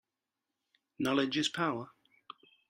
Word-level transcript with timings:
Knowledge 0.97 1.37
is 1.37 1.49
power. 1.49 1.91